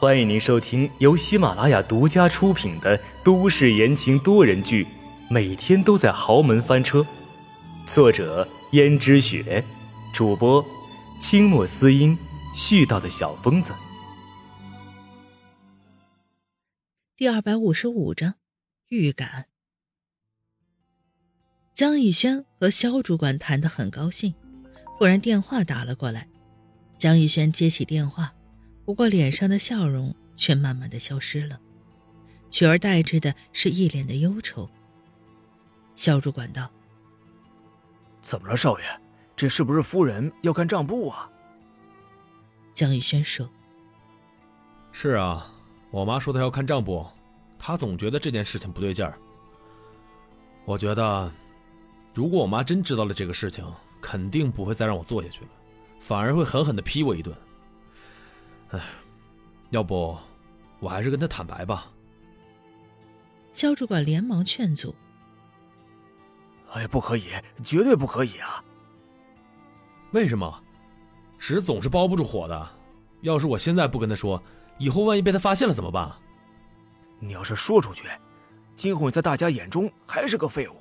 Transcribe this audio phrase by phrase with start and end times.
[0.00, 4.84] 欢迎您收听由喜马拉雅独家出品的都市言情多人剧
[5.28, 7.00] 《每天都在豪门翻车》，
[7.84, 9.64] 作者：胭脂雪，
[10.14, 10.64] 主播：
[11.18, 12.16] 清墨思音，
[12.54, 13.74] 絮叨的小疯子。
[17.16, 18.34] 第二百五十五章，
[18.90, 19.46] 预感。
[21.74, 24.32] 江逸轩和肖主管谈得很高兴，
[24.96, 26.28] 忽然电话打了过来。
[26.96, 28.32] 江逸轩接起电话，
[28.88, 31.60] 不过脸上的笑容却慢慢的消失了，
[32.48, 34.66] 取而代之的是一脸的忧愁。
[35.94, 36.70] 小主管道
[38.24, 39.00] ：“怎么了，少爷？
[39.36, 41.30] 这是不是夫人要看账簿啊？”
[42.72, 43.46] 江逸轩说
[44.90, 45.52] ：“是啊。”
[45.92, 47.06] 我妈说她要看账簿，
[47.58, 49.18] 她总觉得这件事情不对劲儿。
[50.64, 51.30] 我觉得，
[52.14, 53.70] 如果我妈真知道了这个事情，
[54.00, 55.50] 肯定不会再让我做下去了，
[55.98, 57.36] 反而会狠狠的批我一顿。
[58.70, 58.80] 哎，
[59.70, 60.16] 要不
[60.80, 61.90] 我还是跟他坦白吧。
[63.52, 64.94] 肖主管连忙劝阻
[66.72, 67.30] ：“哎，不可以，
[67.64, 68.62] 绝对不可以啊！
[70.12, 70.62] 为什么？
[71.38, 72.68] 纸总是包不住火的。
[73.22, 74.42] 要是我现在不跟他说。”
[74.78, 76.08] 以后万一被他发现了怎么办？
[77.18, 78.04] 你要是说出去，
[78.76, 80.76] 今后你在大家眼中还是个废物。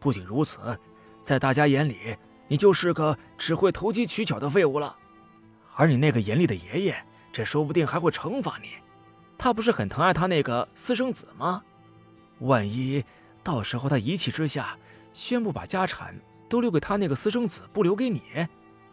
[0.00, 0.58] 不仅如此，
[1.22, 2.16] 在大家眼里，
[2.48, 4.96] 你就是个只会投机取巧的废物了。
[5.76, 8.70] 而你那个严厉的爷爷，这说不定还会惩罚你。
[9.36, 11.62] 他不是很疼爱他那个私生子吗？
[12.40, 13.04] 万一
[13.42, 14.76] 到时候他一气之下
[15.12, 16.18] 宣布把家产
[16.48, 18.22] 都留给他那个私生子，不留给你，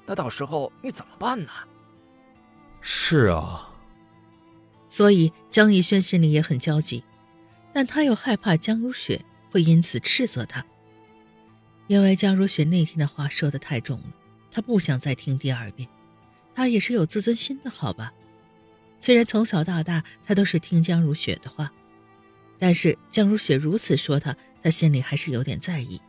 [0.06, 1.52] 那到时候你怎么办呢？
[2.81, 3.72] 是啊。
[4.88, 7.03] 所以江逸轩心里也很焦急，
[7.73, 10.63] 但他又害怕江如雪会因此斥责他，
[11.88, 14.13] 因为江如雪那天的话说的太重了，
[14.52, 15.89] 他不想再听第二遍。
[16.53, 18.13] 他也是有自尊心的，好吧？
[19.06, 21.72] 虽然从小到大他都是听江如雪的话，
[22.58, 26.02] 但是江如雪如此说他，他心里还是有点在意，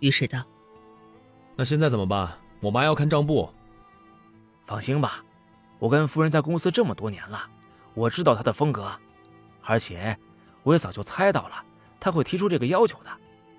[0.00, 0.46] 于是道
[1.56, 2.38] ：“那现在怎么办？
[2.60, 3.52] 我妈要看账簿。
[4.64, 5.22] 放心吧，
[5.78, 7.46] 我跟夫人在公司这么多年了。”
[7.92, 8.98] 我知道她的风格，
[9.60, 10.18] 而且
[10.62, 11.62] 我也早就猜到了
[12.00, 13.10] 她会提出这个要求的，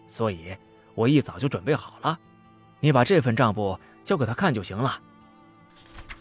[0.08, 0.58] 所以
[0.96, 2.19] 我一早就准备好了。
[2.80, 5.00] 你把这份账簿交给她看就行了。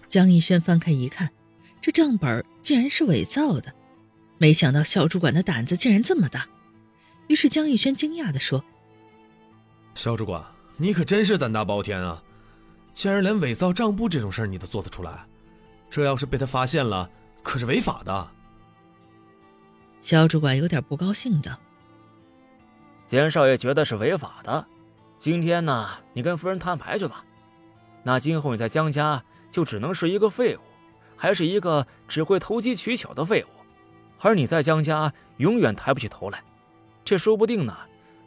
[0.07, 1.31] 江逸轩翻开一看，
[1.81, 3.73] 这账本竟然是伪造的，
[4.37, 6.47] 没想到肖主管的胆子竟然这么大。
[7.29, 8.63] 于是江逸轩惊讶地说
[9.97, 10.45] ：“肖主管，
[10.77, 12.23] 你可真是胆大包天啊！
[12.93, 15.25] 竟然连伪造账簿这种事儿你都做得出来，
[15.89, 17.09] 这要是被他发现了……”
[17.43, 18.31] 可是违法的。
[20.03, 21.59] 肖主管有点不高兴的。
[23.07, 24.67] 既然少爷觉得是违法的，
[25.19, 27.25] 今天呢，你跟夫人摊牌去吧。
[28.03, 30.61] 那今后你在江家就只能是一个废物，
[31.19, 33.49] 还是一个只会投机取巧的废物。
[34.21, 36.43] 而你在江家永远抬不起头来，
[37.05, 37.77] 这说不定呢，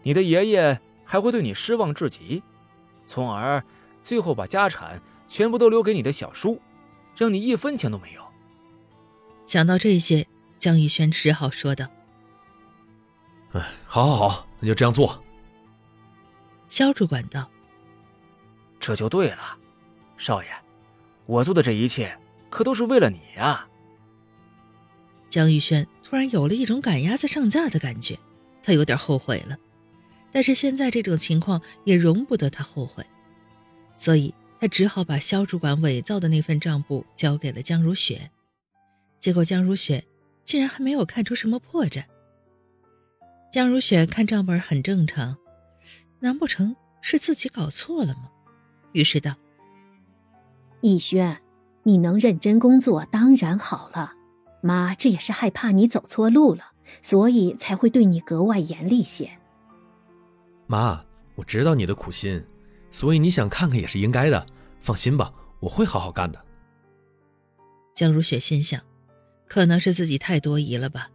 [0.03, 2.43] 你的爷爷还会对你失望至极，
[3.07, 3.63] 从而
[4.03, 6.61] 最后把家产全部都留给你的小叔，
[7.17, 8.21] 让你一分钱都没有。
[9.45, 10.27] 想到这些，
[10.57, 11.87] 江逸轩只好说道
[13.51, 15.21] ：“哎，好，好，好，那就这样做。”
[16.69, 17.49] 肖主管道
[18.79, 19.57] ：“这就对了，
[20.17, 20.49] 少爷，
[21.25, 22.17] 我做的这一切
[22.51, 23.67] 可都是为了你呀。”
[25.27, 28.19] 江玉轩突然有了一种赶鸭子上架的感觉，
[28.61, 29.57] 他有点后悔了，
[30.31, 33.03] 但是现在这种情况也容不得他后悔，
[33.95, 38.29] 所以他只好把肖主管伪造的那份账簿交给了江如雪。
[39.19, 40.03] 结果江如雪
[40.43, 42.03] 竟然还没有看出什么破绽。
[43.51, 45.37] 江如雪看账本很正常，
[46.19, 48.29] 难不成是自己搞错了吗？
[48.91, 49.35] 于是道
[50.81, 51.41] ：“逸轩，
[51.83, 54.13] 你能认真工作当然好了。
[54.61, 59.31] 妈这也是害怕你走错路了，所以才会对你格外严厉些。”
[60.67, 61.03] 妈，
[61.35, 62.45] 我知道你的苦心，
[62.91, 64.45] 所以你想看看也是应该的。
[64.79, 66.43] 放心吧，我会好好干的。
[67.93, 68.81] 江如雪心想。
[69.47, 71.09] 可能是自己太多疑了吧，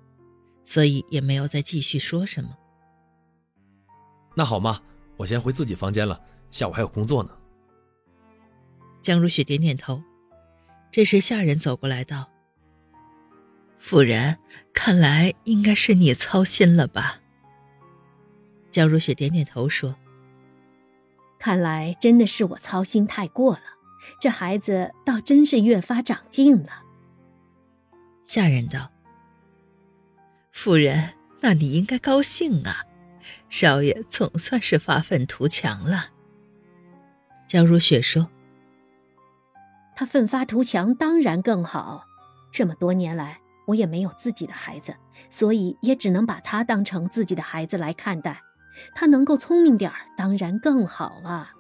[0.63, 2.51] 所以也没有再继续说什么。
[4.35, 4.79] 那好嘛，
[5.17, 6.21] 我先回自己房间了，
[6.51, 7.31] 下午还有工作呢。
[9.01, 10.03] 江如雪点点头。
[10.91, 12.31] 这时下人走过来道
[13.79, 14.39] ：“夫人，
[14.73, 17.21] 看来应该是你操心了吧？”
[18.71, 19.97] 江如雪点点头说
[21.39, 23.63] ：“看来真的是我操心太过了，
[24.21, 26.85] 这孩子倒真是越发长进了。”
[28.25, 28.91] 下人道
[30.51, 32.85] ：“夫人，那你应该高兴啊，
[33.49, 36.11] 少爷总算是发愤图强了。”
[37.47, 38.29] 江如雪说
[39.97, 42.05] ：“他奋发图强当然更好，
[42.53, 44.95] 这么多年来，我也没有自己的孩子，
[45.31, 48.43] 所以也只能把他当成自己的孩子来看待。
[48.95, 51.51] 他能够聪明点，当然更好了。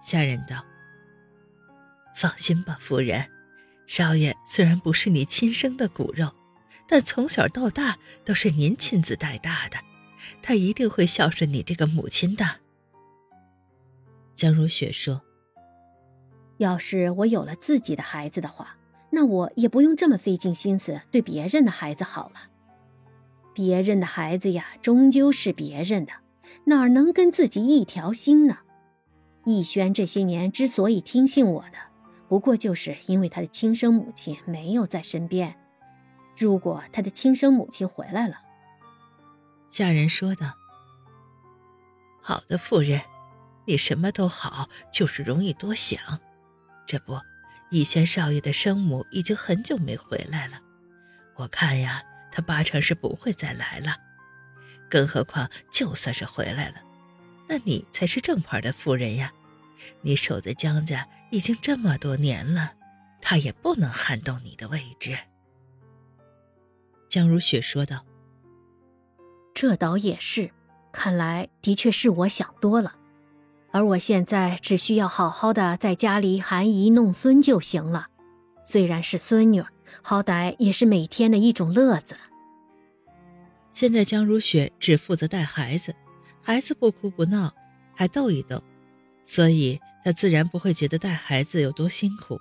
[0.00, 0.64] 下人道
[2.16, 3.28] ：“放心吧，夫人，
[3.86, 6.32] 少爷虽然不是你亲生的骨肉，
[6.88, 9.76] 但从小到大都是您亲自带大的，
[10.40, 12.46] 他一定会孝顺你这个母亲的。”
[14.34, 15.20] 江如雪说
[16.62, 18.76] ：“要是我有了自己的孩子的话。”
[19.14, 22.48] 那我也不用这么费尽心思对别人的孩子好了。
[23.52, 26.12] 别人的孩子呀，终究是别人的，
[26.64, 28.60] 哪能跟自己一条心呢？
[29.44, 31.76] 逸轩这些年之所以听信我的，
[32.26, 35.58] 不过就是因为他的亲生母亲没有在身边。
[36.34, 38.36] 如果他的亲生母亲回来了，
[39.68, 40.54] 下人说道
[42.22, 42.98] ：“好的，夫人，
[43.66, 46.00] 你什么都好，就是容易多想。
[46.86, 47.20] 这不。”
[47.70, 50.60] 逸轩少爷的生母已经很久没回来了，
[51.36, 53.96] 我看呀，他八成是不会再来了。
[54.90, 56.82] 更何况，就算是回来了，
[57.48, 59.32] 那你才是正牌的夫人呀。
[60.02, 62.74] 你守在江家已经这么多年了，
[63.22, 65.16] 他也不能撼动你的位置。”
[67.08, 68.04] 江如雪说道。
[69.54, 70.50] “这倒也是，
[70.92, 72.96] 看来的确是我想多了。”
[73.72, 78.08] 而我现在只需要好好的在家里含饴弄孙就行了，
[78.62, 79.64] 虽然是孙女，
[80.02, 82.14] 好歹也是每天的一种乐子。
[83.72, 85.94] 现在江如雪只负责带孩子，
[86.42, 87.50] 孩子不哭不闹，
[87.94, 88.62] 还逗一逗，
[89.24, 92.38] 所以她自然不会觉得带孩子有多辛苦。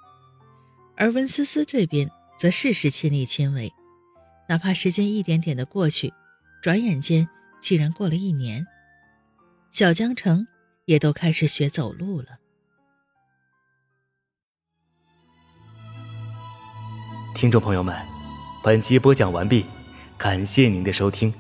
[0.98, 3.72] 而温思思这边则事事亲力亲为，
[4.50, 6.14] 哪怕时间一点点的过去，
[6.62, 7.30] 转眼间
[7.62, 8.68] 竟然过了一年。
[9.72, 10.46] 小江城。
[10.92, 12.40] 也都开始学走路了。
[17.34, 17.96] 听众朋友们，
[18.62, 19.66] 本集播讲完毕，
[20.18, 21.34] 感谢您的收听。